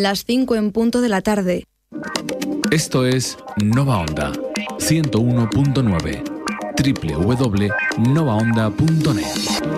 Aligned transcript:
Las 0.00 0.24
5 0.24 0.56
en 0.56 0.72
punto 0.72 1.02
de 1.02 1.10
la 1.10 1.20
tarde. 1.20 1.66
Esto 2.70 3.04
es 3.04 3.36
Nova 3.62 3.98
Onda 3.98 4.32
101.9 4.78 6.24
www.novaonda.net. 7.98 9.69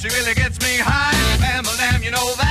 she 0.00 0.08
really 0.08 0.32
gets 0.32 0.58
me 0.60 0.78
high. 0.78 1.12
Bam, 1.40 1.62
bam, 1.76 2.02
you 2.02 2.10
know 2.10 2.34
that. 2.36 2.49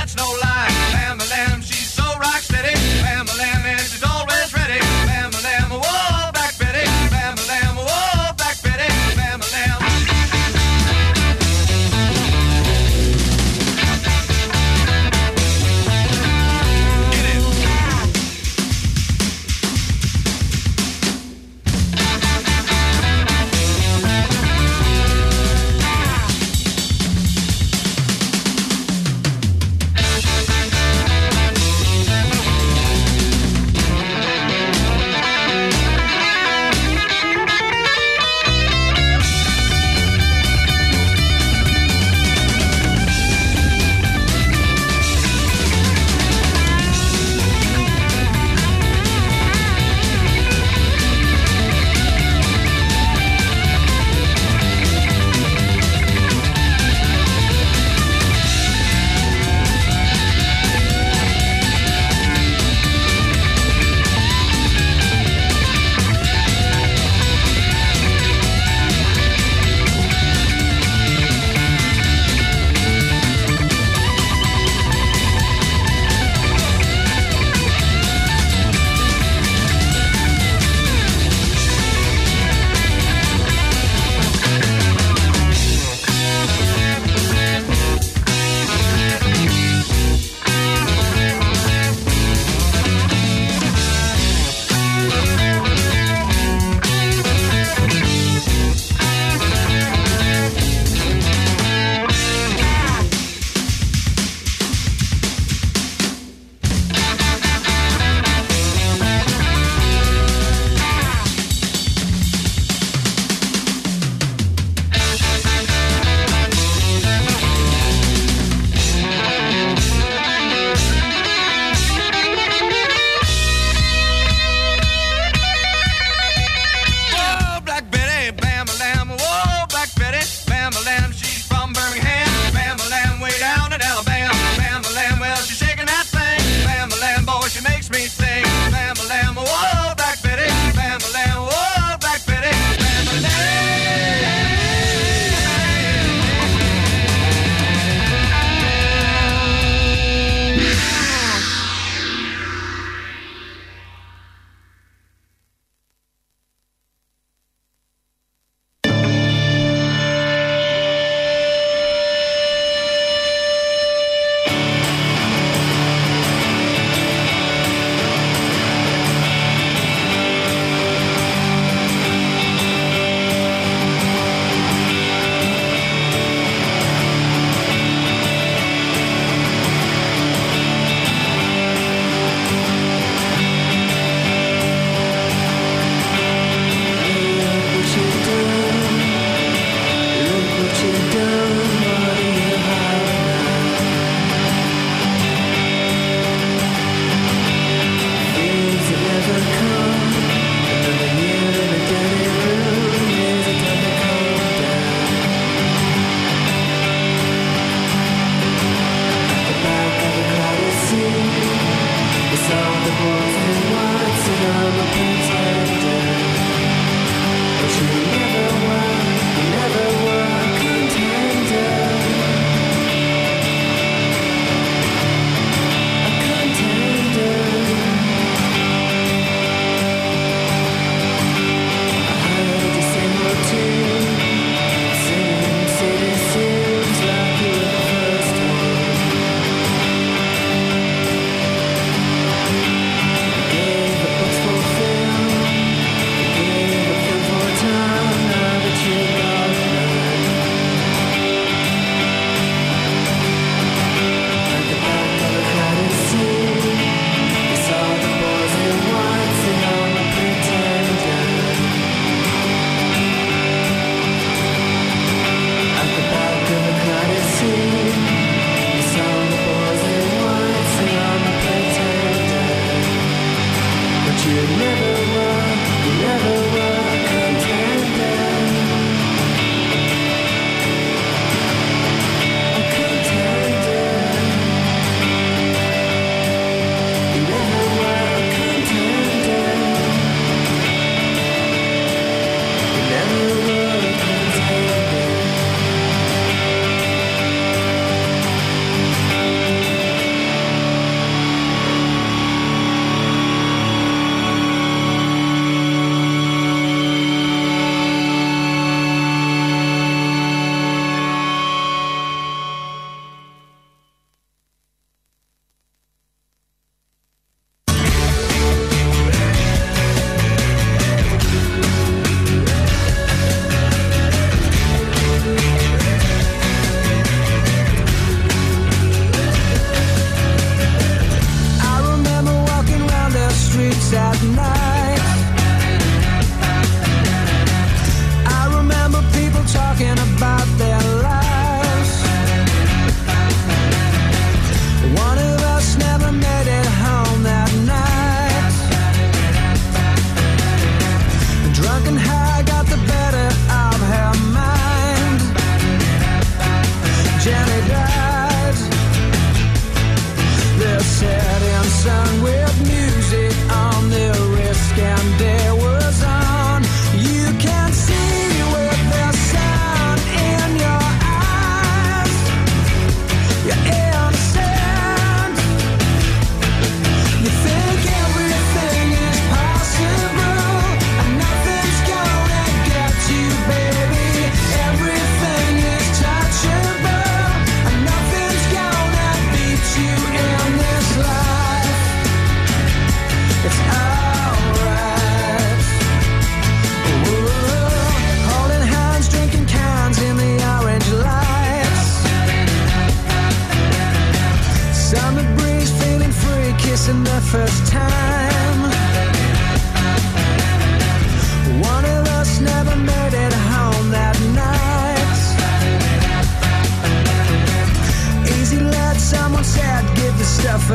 talking 339.46 339.92
about 339.92 340.09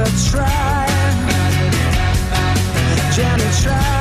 try. 0.04 0.86
Tried 3.62 3.95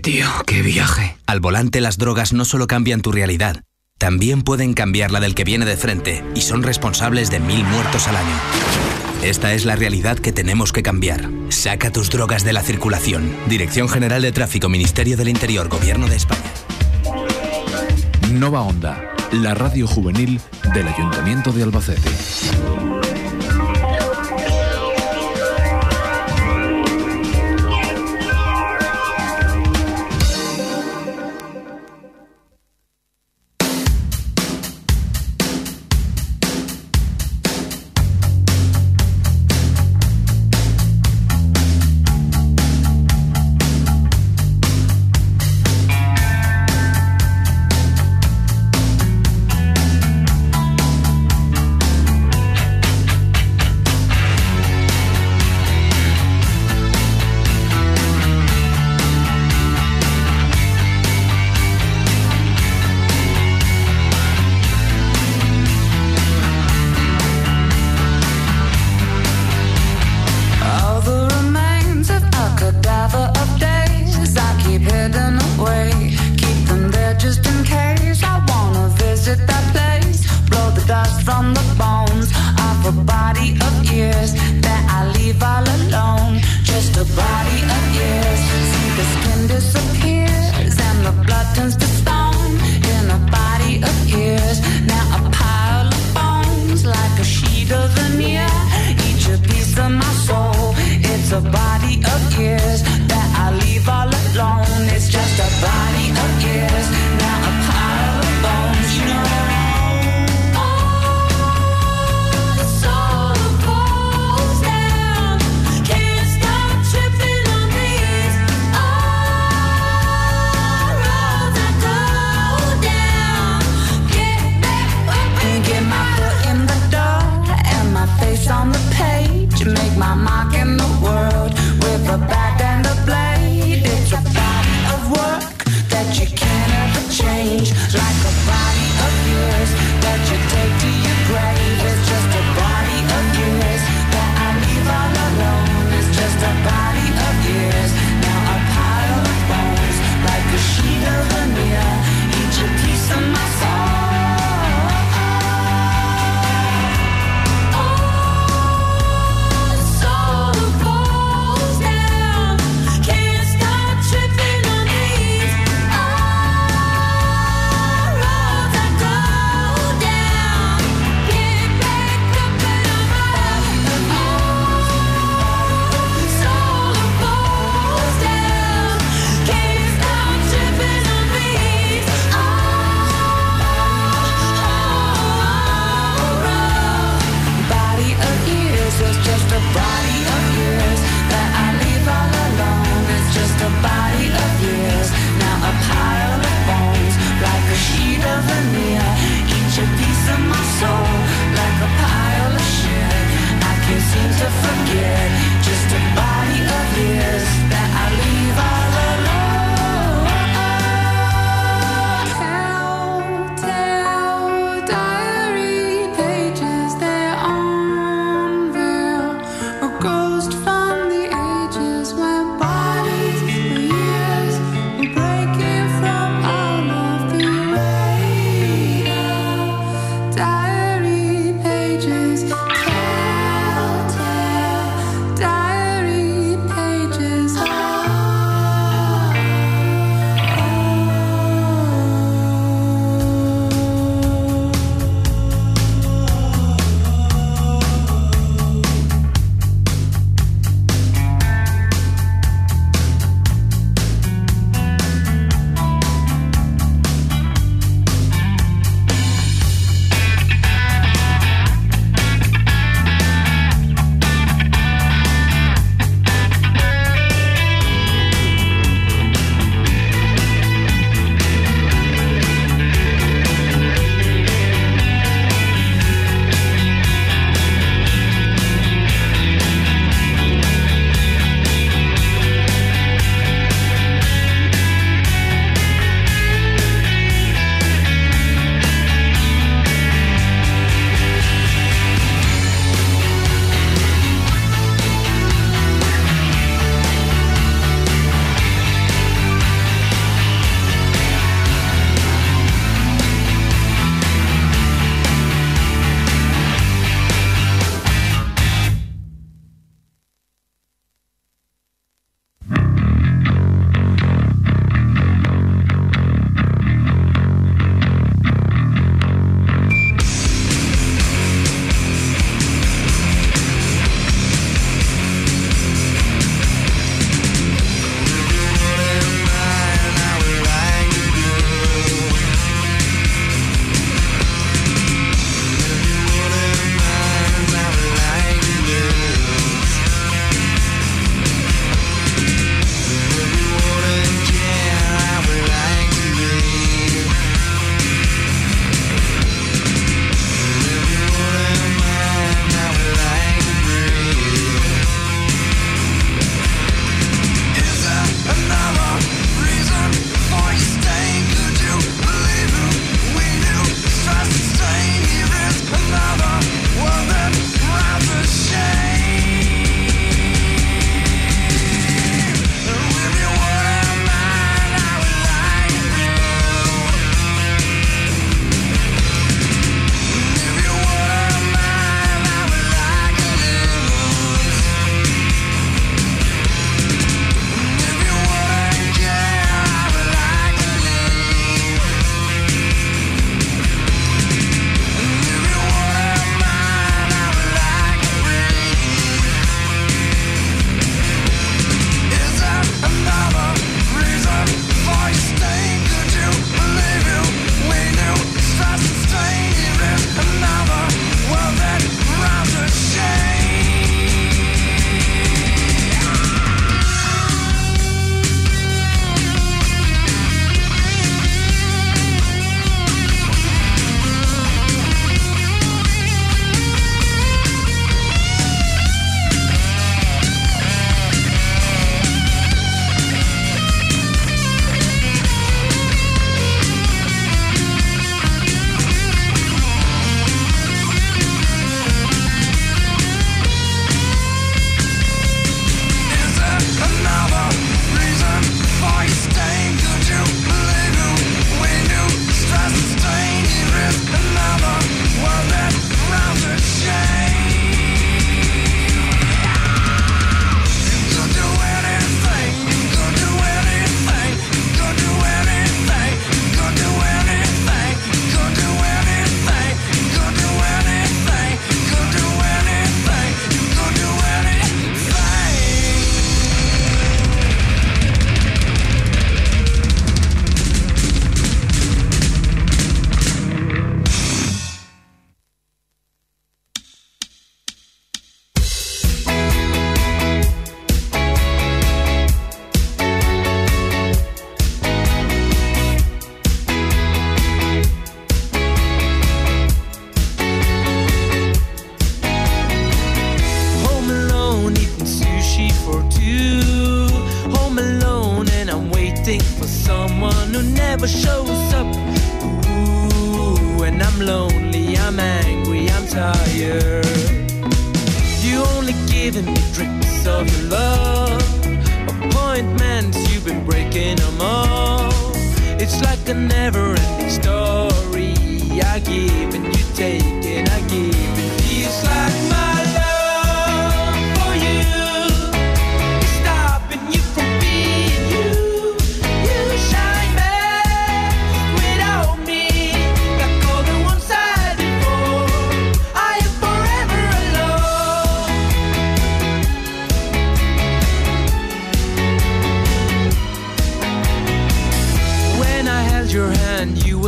tío, 0.00 0.26
qué 0.46 0.62
viaje. 0.62 1.16
Al 1.26 1.40
volante 1.40 1.80
las 1.80 1.98
drogas 1.98 2.32
no 2.32 2.44
solo 2.44 2.66
cambian 2.66 3.02
tu 3.02 3.12
realidad, 3.12 3.62
también 3.98 4.42
pueden 4.42 4.74
cambiar 4.74 5.10
la 5.10 5.20
del 5.20 5.34
que 5.34 5.44
viene 5.44 5.66
de 5.66 5.76
frente 5.76 6.24
y 6.34 6.40
son 6.40 6.62
responsables 6.62 7.30
de 7.30 7.40
mil 7.40 7.64
muertos 7.64 8.08
al 8.08 8.16
año. 8.16 8.36
Esta 9.22 9.52
es 9.52 9.66
la 9.66 9.76
realidad 9.76 10.18
que 10.18 10.32
tenemos 10.32 10.72
que 10.72 10.82
cambiar. 10.82 11.28
Saca 11.50 11.92
tus 11.92 12.08
drogas 12.08 12.42
de 12.42 12.54
la 12.54 12.62
circulación. 12.62 13.34
Dirección 13.46 13.88
General 13.88 14.22
de 14.22 14.32
Tráfico, 14.32 14.70
Ministerio 14.70 15.18
del 15.18 15.28
Interior, 15.28 15.68
Gobierno 15.68 16.08
de 16.08 16.16
España. 16.16 16.50
Nova 18.32 18.62
Onda, 18.62 19.14
la 19.32 19.54
radio 19.54 19.86
juvenil 19.86 20.40
del 20.72 20.88
Ayuntamiento 20.88 21.52
de 21.52 21.64
Albacete. 21.64 22.10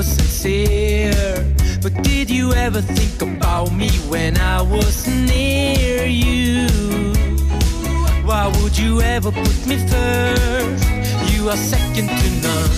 was 0.02 0.16
sincere. 0.16 1.54
But 1.80 2.02
did 2.02 2.28
you 2.30 2.52
ever 2.52 2.80
think 2.80 3.16
about 3.22 3.72
me 3.72 3.90
when 4.10 4.36
I 4.38 4.60
was 4.62 5.06
near 5.06 6.06
you? 6.06 6.66
Why 8.28 8.44
would 8.56 8.76
you 8.76 9.00
ever 9.00 9.30
put 9.30 9.58
me 9.66 9.76
first? 9.92 10.84
You 11.32 11.48
are 11.50 11.56
second 11.56 12.08
to 12.20 12.28
none. 12.46 12.72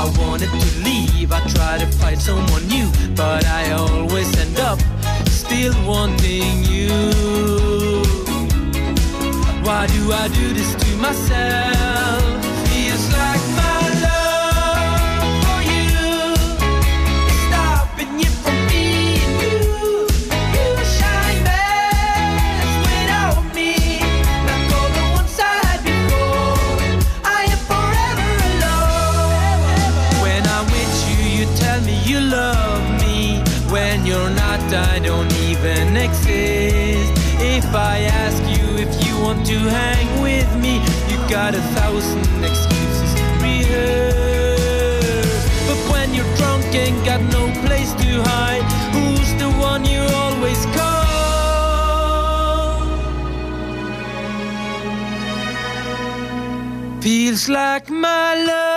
I 0.00 0.04
wanted 0.20 0.50
to 0.50 0.70
leave, 0.86 1.30
I 1.32 1.40
tried 1.54 1.80
to 1.80 1.88
find 2.00 2.20
someone 2.20 2.66
new, 2.68 2.88
but 3.14 3.44
I 3.46 3.72
always 3.72 4.28
end 4.44 4.58
up 4.58 4.78
still 5.28 5.74
wanting 5.86 6.64
you. 6.74 6.90
Why 9.66 9.86
do 9.86 10.12
I 10.12 10.28
do 10.28 10.46
this 10.54 10.74
to 10.82 10.96
myself? 10.96 12.47
if 37.68 37.74
I 37.74 37.98
ask 38.24 38.42
you 38.54 38.66
if 38.84 38.90
you 39.04 39.14
want 39.22 39.44
to 39.46 39.58
hang 39.58 40.22
with 40.22 40.50
me. 40.56 40.74
You 41.10 41.16
got 41.28 41.54
a 41.54 41.60
thousand 41.76 42.20
excuses 42.42 43.12
rehearsed. 43.42 44.88
But 45.68 45.80
when 45.92 46.14
you're 46.14 46.32
drunk 46.36 46.64
and 46.74 46.96
got 47.04 47.20
no 47.38 47.44
place 47.66 47.92
to 47.92 48.22
hide, 48.30 48.64
who's 48.94 49.30
the 49.42 49.50
one 49.70 49.84
you 49.84 50.02
always 50.22 50.60
call? 50.76 51.04
Feels 57.02 57.48
like 57.50 57.90
my 57.90 58.34
love. 58.46 58.67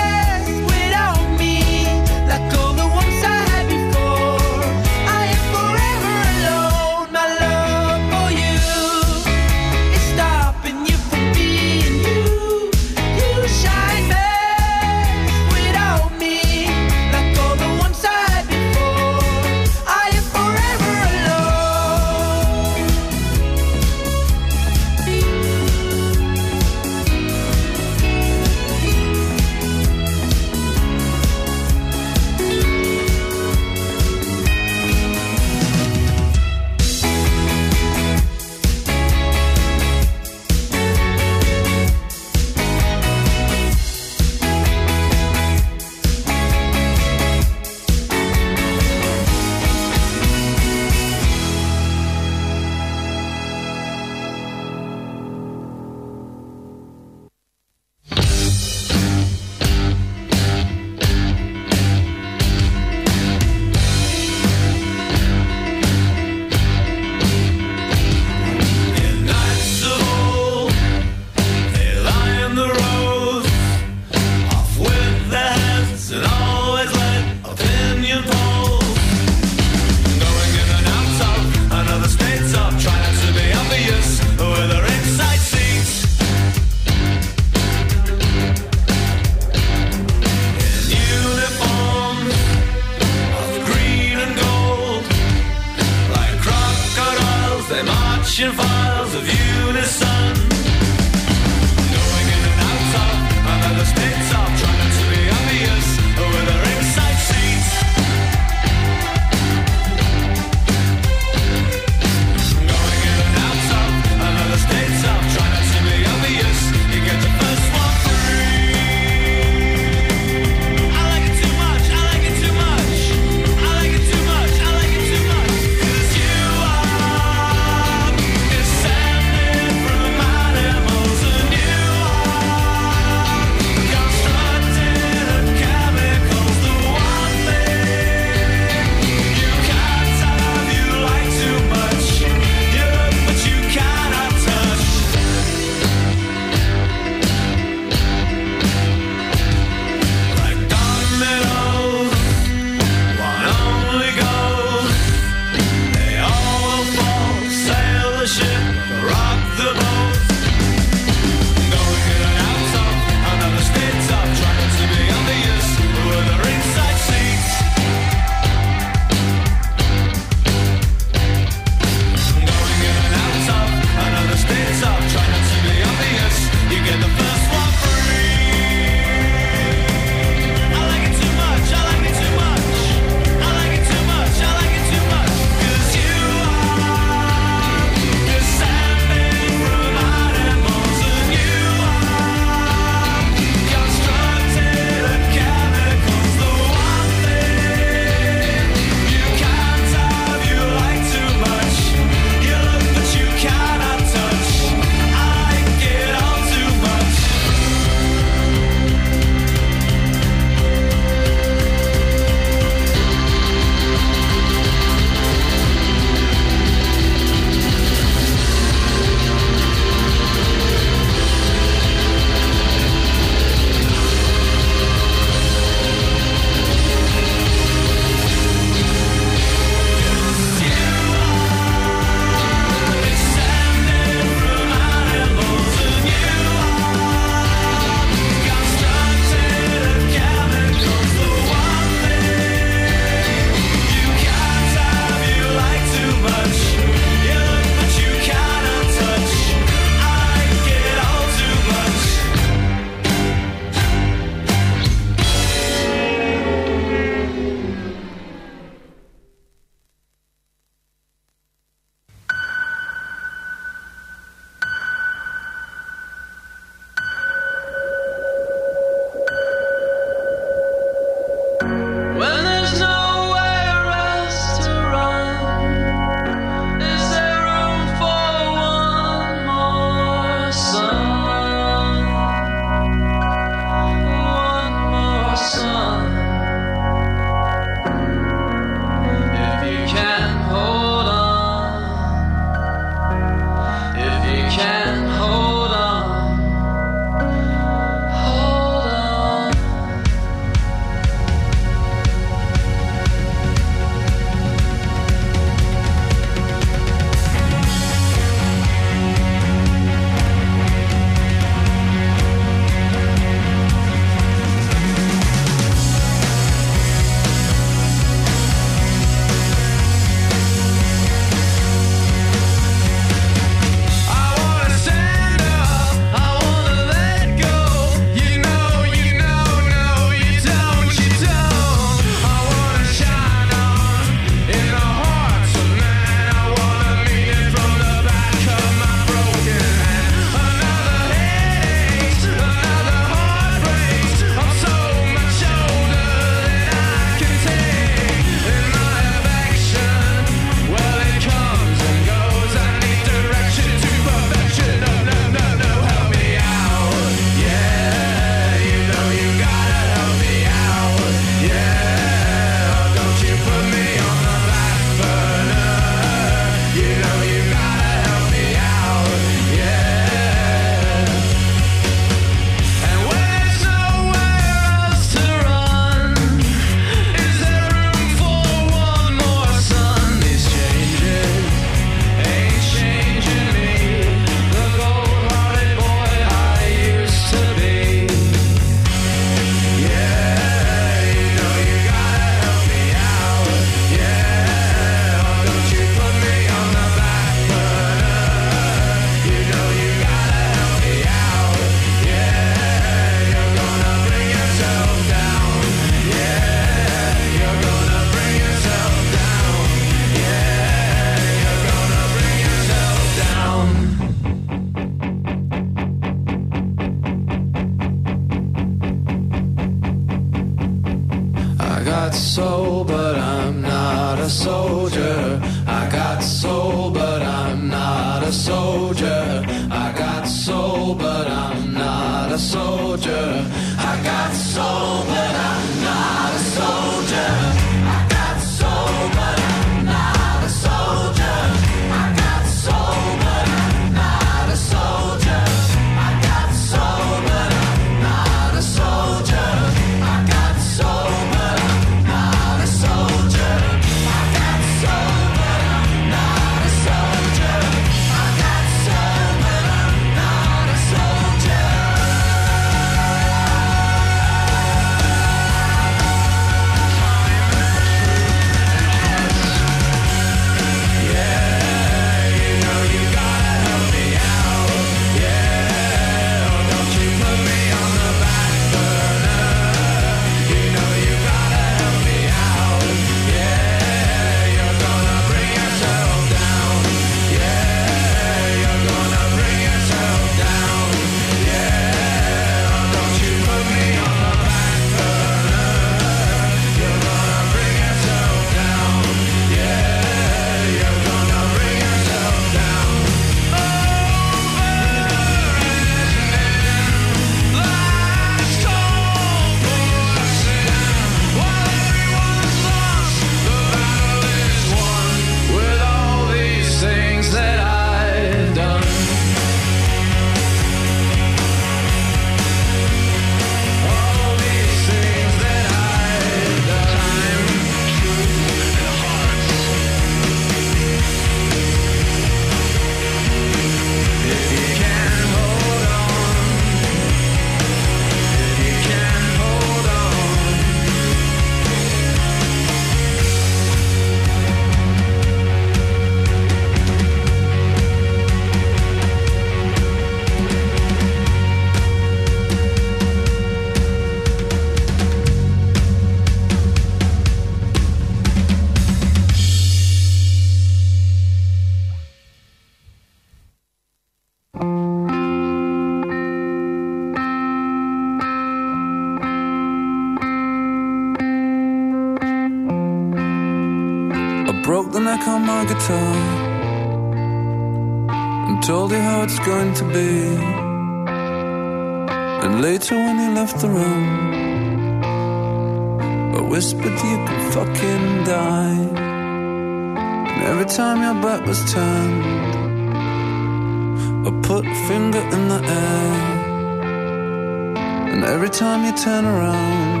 And 598.16 598.24
every 598.24 598.48
time 598.48 598.82
you 598.86 598.96
turn 598.96 599.26
around, 599.26 600.00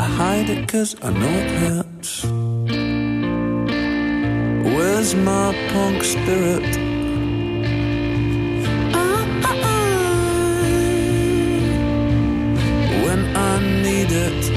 I 0.00 0.04
hide 0.04 0.48
it 0.48 0.66
cause 0.66 0.96
I 1.02 1.10
know 1.10 1.28
it 1.44 1.50
hurts. 1.60 2.24
Where's 4.74 5.14
my 5.14 5.52
punk 5.72 6.02
spirit? 6.02 6.64
when 13.04 13.36
I 13.36 13.60
need 13.82 14.10
it. 14.10 14.55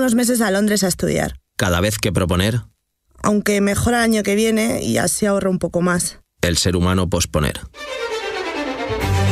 Unos 0.00 0.14
meses 0.14 0.40
a 0.40 0.50
Londres 0.50 0.82
a 0.84 0.88
estudiar, 0.88 1.36
Cada 1.56 1.80
vez 1.80 1.98
que 1.98 2.10
proponer, 2.12 2.60
aunque 3.22 3.60
mejor 3.60 3.92
el 3.94 4.00
año 4.00 4.22
que 4.22 4.34
viene 4.34 4.82
y 4.82 4.96
así 4.98 5.26
ahorro 5.26 5.50
un 5.50 5.58
poco 5.58 5.80
más. 5.82 6.18
el 6.42 6.56
ser 6.56 6.74
humano 6.74 7.08
posponer. 7.08 7.60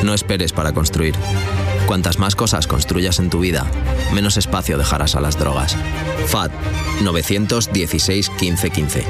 No 0.05 0.15
esperes 0.15 0.53
para 0.53 0.73
construir. 0.73 1.15
Cuantas 1.87 2.19
más 2.19 2.37
cosas 2.37 2.67
construyas 2.67 3.19
en 3.19 3.31
tu 3.31 3.41
vida, 3.41 3.67
menos 4.13 4.37
espacio 4.37 4.77
dejarás 4.77 5.15
a 5.17 5.21
las 5.21 5.39
drogas. 5.39 5.75
FAD 6.27 6.51
916 7.03 8.29
15 8.29 8.71
15. 8.71 9.05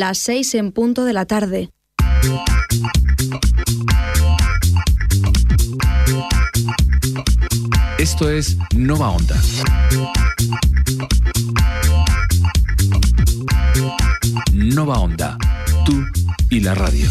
Las 0.00 0.16
6 0.16 0.54
en 0.54 0.72
punto 0.72 1.04
de 1.04 1.12
la 1.12 1.26
tarde. 1.26 1.68
Esto 7.98 8.30
es 8.30 8.56
Nova 8.74 9.10
Onda. 9.10 9.36
Nova 14.54 15.00
Onda, 15.00 15.36
tú 15.84 16.02
y 16.48 16.60
la 16.60 16.74
radio. 16.74 17.06